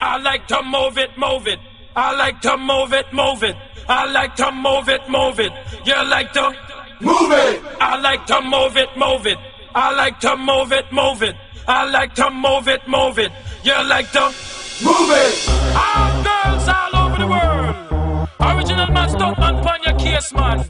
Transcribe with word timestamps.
I 0.00 0.16
like 0.18 0.46
to 0.48 0.62
move 0.62 0.96
it, 0.96 1.10
move 1.18 1.46
it. 1.46 1.58
I 1.94 2.16
like 2.16 2.40
to 2.40 2.56
move 2.56 2.92
it, 2.94 3.12
move 3.12 3.42
it. 3.42 3.56
I 3.86 4.10
like 4.10 4.34
to 4.36 4.50
move 4.50 4.88
it, 4.88 5.08
move 5.10 5.40
it. 5.40 5.52
You 5.84 6.08
like 6.08 6.32
to 6.32 6.54
move 7.00 7.32
it. 7.32 7.62
I 7.80 8.00
like 8.00 8.24
to 8.26 8.40
move 8.40 8.76
it, 8.76 8.88
move 8.96 9.26
it. 9.26 9.38
I 9.74 9.94
like 9.94 10.18
to 10.20 10.36
move 10.36 10.72
it, 10.72 10.90
move 10.92 11.22
it. 11.22 11.36
I 11.68 11.90
like 11.90 12.14
to 12.14 12.30
move 12.30 12.68
it, 12.68 12.88
move 12.88 13.18
it. 13.18 13.30
You 13.62 13.74
like 13.88 14.10
to 14.12 14.24
move 14.82 15.10
it. 15.10 15.48
All 15.76 16.22
girls 16.24 16.68
all 16.68 16.96
over 16.96 17.18
the 17.18 17.26
world. 17.26 18.28
Original 18.40 18.90
man, 18.92 19.08
stuck 19.10 19.38
man, 19.38 19.54
on 19.56 19.82
your 19.82 19.98
case, 19.98 20.32
man. 20.32 20.69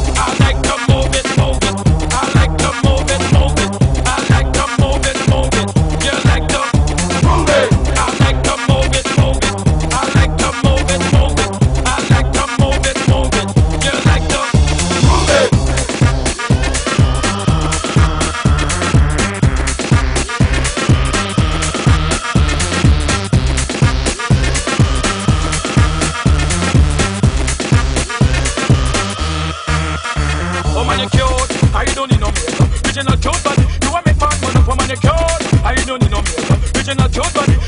Original 33.01 33.33
body. 33.43 33.65
You 33.81 33.91
want 33.91 34.05
me 34.05 34.13
fat, 34.13 34.37
man. 34.41 34.65
Woman, 34.67 34.89
you 34.89 34.97
cute. 34.97 35.65
I 35.65 35.73
don't 35.87 36.01
need 36.01 36.11
no 36.11 36.21
makeup. 36.21 36.75
Original 36.75 37.09
body. 37.33 37.60